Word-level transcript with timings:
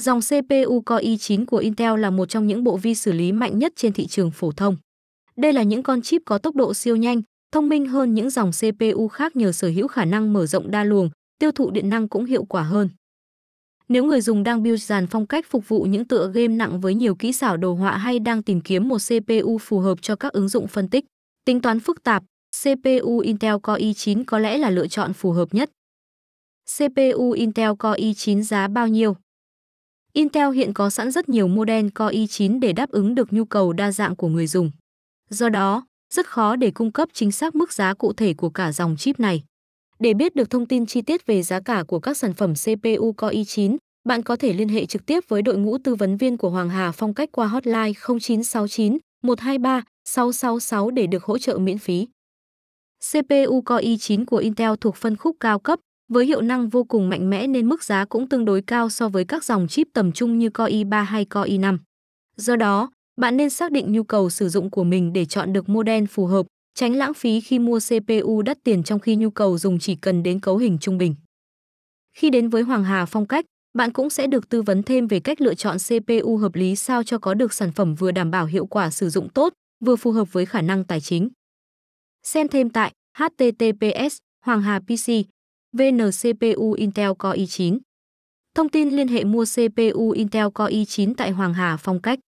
Dòng 0.00 0.20
CPU 0.20 0.80
Core 0.80 1.04
i9 1.04 1.46
của 1.46 1.56
Intel 1.56 2.00
là 2.00 2.10
một 2.10 2.26
trong 2.26 2.46
những 2.46 2.64
bộ 2.64 2.76
vi 2.76 2.94
xử 2.94 3.12
lý 3.12 3.32
mạnh 3.32 3.58
nhất 3.58 3.72
trên 3.76 3.92
thị 3.92 4.06
trường 4.06 4.30
phổ 4.30 4.52
thông. 4.52 4.76
Đây 5.36 5.52
là 5.52 5.62
những 5.62 5.82
con 5.82 6.02
chip 6.02 6.22
có 6.24 6.38
tốc 6.38 6.54
độ 6.54 6.74
siêu 6.74 6.96
nhanh, 6.96 7.22
thông 7.52 7.68
minh 7.68 7.86
hơn 7.86 8.14
những 8.14 8.30
dòng 8.30 8.50
CPU 8.52 9.08
khác 9.08 9.36
nhờ 9.36 9.52
sở 9.52 9.68
hữu 9.68 9.88
khả 9.88 10.04
năng 10.04 10.32
mở 10.32 10.46
rộng 10.46 10.70
đa 10.70 10.84
luồng, 10.84 11.10
tiêu 11.38 11.52
thụ 11.52 11.70
điện 11.70 11.88
năng 11.88 12.08
cũng 12.08 12.24
hiệu 12.24 12.44
quả 12.44 12.62
hơn. 12.62 12.88
Nếu 13.88 14.04
người 14.04 14.20
dùng 14.20 14.42
đang 14.42 14.62
build 14.62 14.82
dàn 14.82 15.06
phong 15.06 15.26
cách 15.26 15.46
phục 15.48 15.68
vụ 15.68 15.82
những 15.82 16.04
tựa 16.04 16.30
game 16.34 16.48
nặng 16.48 16.80
với 16.80 16.94
nhiều 16.94 17.14
kỹ 17.14 17.32
xảo 17.32 17.56
đồ 17.56 17.74
họa 17.74 17.96
hay 17.96 18.18
đang 18.18 18.42
tìm 18.42 18.60
kiếm 18.60 18.88
một 18.88 18.98
CPU 19.08 19.58
phù 19.58 19.78
hợp 19.78 20.02
cho 20.02 20.16
các 20.16 20.32
ứng 20.32 20.48
dụng 20.48 20.66
phân 20.66 20.88
tích, 20.88 21.04
tính 21.44 21.60
toán 21.60 21.80
phức 21.80 22.02
tạp, 22.02 22.22
CPU 22.62 23.18
Intel 23.18 23.54
Core 23.62 23.82
i9 23.82 24.24
có 24.26 24.38
lẽ 24.38 24.58
là 24.58 24.70
lựa 24.70 24.86
chọn 24.86 25.12
phù 25.12 25.32
hợp 25.32 25.54
nhất. 25.54 25.70
CPU 26.78 27.30
Intel 27.30 27.70
Core 27.78 28.02
i9 28.02 28.42
giá 28.42 28.68
bao 28.68 28.88
nhiêu? 28.88 29.16
Intel 30.12 30.54
hiện 30.54 30.72
có 30.72 30.90
sẵn 30.90 31.10
rất 31.10 31.28
nhiều 31.28 31.48
model 31.48 31.86
Core 31.88 32.16
i9 32.16 32.60
để 32.60 32.72
đáp 32.72 32.90
ứng 32.90 33.14
được 33.14 33.32
nhu 33.32 33.44
cầu 33.44 33.72
đa 33.72 33.92
dạng 33.92 34.16
của 34.16 34.28
người 34.28 34.46
dùng. 34.46 34.70
Do 35.28 35.48
đó, 35.48 35.86
rất 36.14 36.26
khó 36.26 36.56
để 36.56 36.70
cung 36.70 36.92
cấp 36.92 37.08
chính 37.12 37.32
xác 37.32 37.54
mức 37.54 37.72
giá 37.72 37.94
cụ 37.94 38.12
thể 38.12 38.34
của 38.34 38.50
cả 38.50 38.72
dòng 38.72 38.96
chip 38.96 39.20
này. 39.20 39.42
Để 39.98 40.14
biết 40.14 40.34
được 40.34 40.50
thông 40.50 40.66
tin 40.66 40.86
chi 40.86 41.02
tiết 41.02 41.26
về 41.26 41.42
giá 41.42 41.60
cả 41.60 41.84
của 41.88 42.00
các 42.00 42.16
sản 42.16 42.34
phẩm 42.34 42.54
CPU 42.54 43.12
Core 43.12 43.36
i9, 43.36 43.76
bạn 44.04 44.22
có 44.22 44.36
thể 44.36 44.52
liên 44.52 44.68
hệ 44.68 44.86
trực 44.86 45.06
tiếp 45.06 45.24
với 45.28 45.42
đội 45.42 45.58
ngũ 45.58 45.78
tư 45.78 45.94
vấn 45.94 46.16
viên 46.16 46.36
của 46.36 46.50
Hoàng 46.50 46.70
Hà 46.70 46.92
Phong 46.92 47.14
cách 47.14 47.28
qua 47.32 47.46
hotline 47.46 47.92
0969 48.20 48.98
123 49.22 49.82
666 50.04 50.90
để 50.90 51.06
được 51.06 51.24
hỗ 51.24 51.38
trợ 51.38 51.58
miễn 51.58 51.78
phí. 51.78 52.08
CPU 53.12 53.62
Core 53.66 53.84
i9 53.84 54.24
của 54.24 54.36
Intel 54.36 54.70
thuộc 54.80 54.96
phân 54.96 55.16
khúc 55.16 55.36
cao 55.40 55.58
cấp, 55.58 55.80
với 56.10 56.26
hiệu 56.26 56.40
năng 56.40 56.68
vô 56.68 56.84
cùng 56.84 57.08
mạnh 57.08 57.30
mẽ 57.30 57.46
nên 57.46 57.68
mức 57.68 57.84
giá 57.84 58.04
cũng 58.04 58.28
tương 58.28 58.44
đối 58.44 58.62
cao 58.62 58.90
so 58.90 59.08
với 59.08 59.24
các 59.24 59.44
dòng 59.44 59.68
chip 59.68 59.88
tầm 59.92 60.12
trung 60.12 60.38
như 60.38 60.50
Core 60.50 60.72
i3 60.72 61.02
hay 61.04 61.24
Core 61.24 61.50
i5. 61.50 61.78
Do 62.36 62.56
đó, 62.56 62.90
bạn 63.16 63.36
nên 63.36 63.50
xác 63.50 63.72
định 63.72 63.92
nhu 63.92 64.02
cầu 64.02 64.30
sử 64.30 64.48
dụng 64.48 64.70
của 64.70 64.84
mình 64.84 65.12
để 65.12 65.24
chọn 65.24 65.52
được 65.52 65.68
model 65.68 66.04
phù 66.04 66.26
hợp, 66.26 66.46
tránh 66.74 66.96
lãng 66.96 67.14
phí 67.14 67.40
khi 67.40 67.58
mua 67.58 67.78
CPU 67.88 68.42
đắt 68.42 68.58
tiền 68.64 68.82
trong 68.82 69.00
khi 69.00 69.16
nhu 69.16 69.30
cầu 69.30 69.58
dùng 69.58 69.78
chỉ 69.78 69.94
cần 69.94 70.22
đến 70.22 70.40
cấu 70.40 70.56
hình 70.56 70.78
trung 70.78 70.98
bình. 70.98 71.14
Khi 72.16 72.30
đến 72.30 72.48
với 72.48 72.62
Hoàng 72.62 72.84
Hà 72.84 73.06
Phong 73.06 73.26
cách, 73.26 73.44
bạn 73.74 73.92
cũng 73.92 74.10
sẽ 74.10 74.26
được 74.26 74.48
tư 74.48 74.62
vấn 74.62 74.82
thêm 74.82 75.06
về 75.06 75.20
cách 75.20 75.40
lựa 75.40 75.54
chọn 75.54 75.76
CPU 75.78 76.36
hợp 76.36 76.54
lý 76.54 76.76
sao 76.76 77.02
cho 77.02 77.18
có 77.18 77.34
được 77.34 77.52
sản 77.52 77.72
phẩm 77.72 77.94
vừa 77.94 78.10
đảm 78.10 78.30
bảo 78.30 78.46
hiệu 78.46 78.66
quả 78.66 78.90
sử 78.90 79.10
dụng 79.10 79.28
tốt, 79.28 79.52
vừa 79.84 79.96
phù 79.96 80.12
hợp 80.12 80.32
với 80.32 80.46
khả 80.46 80.60
năng 80.60 80.84
tài 80.84 81.00
chính. 81.00 81.28
Xem 82.22 82.48
thêm 82.48 82.70
tại 82.70 82.92
https 83.18 84.16
Hoàng 84.44 84.62
Hà 84.62 84.80
PC 84.80 85.10
VN-CPU 85.72 86.72
Intel 86.72 87.12
Core 87.18 87.38
i9. 87.38 87.78
Thông 88.54 88.68
tin 88.68 88.90
liên 88.90 89.08
hệ 89.08 89.24
mua 89.24 89.44
CPU 89.44 90.10
Intel 90.10 90.46
Core 90.54 90.74
i9 90.74 91.14
tại 91.16 91.30
Hoàng 91.30 91.54
Hà 91.54 91.76
Phong 91.76 92.02
cách. 92.02 92.18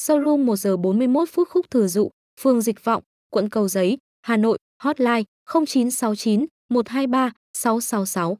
Showroom 0.00 0.44
1 0.44 0.56
giờ 0.56 0.76
41 0.76 1.28
phút 1.32 1.48
khúc 1.48 1.70
Thừa 1.70 1.86
Dụ, 1.86 2.10
phường 2.40 2.60
Dịch 2.60 2.84
Vọng, 2.84 3.02
quận 3.30 3.48
Cầu 3.48 3.68
Giấy, 3.68 3.98
Hà 4.22 4.36
Nội, 4.36 4.58
hotline 4.82 5.22
0969 5.54 6.46
123 6.68 7.32
666. 7.52 8.38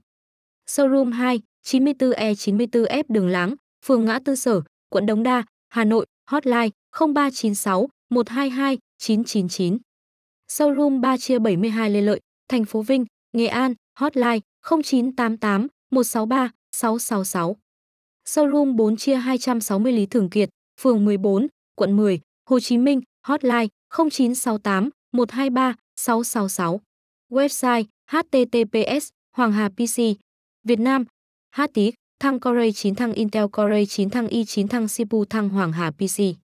Showroom 0.67 1.13
2, 1.13 1.41
94E94F 1.67 3.05
Đường 3.09 3.29
Láng, 3.29 3.55
phường 3.85 4.05
Ngã 4.05 4.19
Tư 4.25 4.35
Sở, 4.35 4.61
quận 4.89 5.07
Đống 5.07 5.23
Đa, 5.23 5.45
Hà 5.69 5.85
Nội, 5.85 6.07
hotline 6.31 6.69
0396 6.99 7.89
122 8.11 8.79
999. 8.99 9.79
Showroom 10.51 11.01
3 11.01 11.17
chia 11.17 11.39
72 11.39 11.91
Lê 11.91 12.01
Lợi, 12.01 12.21
thành 12.49 12.65
phố 12.65 12.83
Vinh, 12.83 13.05
Nghệ 13.33 13.47
An, 13.47 13.75
hotline 14.01 14.41
0988 14.63 15.69
163 15.91 16.51
666. 16.73 17.55
Showroom 18.25 18.77
4 18.77 18.97
chia 18.97 19.17
260 19.17 19.93
Lý 19.93 20.07
Thường 20.07 20.31
Kiệt, 20.31 20.49
phường 20.81 21.05
14, 21.05 21.47
quận 21.75 21.97
10, 21.97 22.21
Hồ 22.51 22.61
Chí 22.61 22.79
Minh, 22.79 23.01
hotline 23.27 23.69
0968 23.91 24.91
123 25.13 25.75
666. 25.97 26.79
Website 27.31 27.85
https 28.11 29.09
Hoàng 29.37 29.53
Hà 29.53 29.69
PC 29.69 29.99
Việt 30.65 30.79
Nam 30.79 31.05
HTX 31.57 31.95
thăng 32.21 32.41
Core 32.41 32.73
9 32.73 32.95
thăng 32.95 33.13
Intel 33.13 33.45
Core 33.53 33.85
9 33.87 34.11
thăng 34.11 34.27
i9 34.27 34.67
thăng 34.69 34.87
CPU 34.89 35.25
thăng 35.25 35.49
Hoàng 35.49 35.73
Hà 35.73 35.91
PC 35.91 36.48